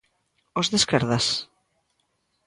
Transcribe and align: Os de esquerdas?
Os 0.59 0.67
de 0.71 0.77
esquerdas? 0.81 1.25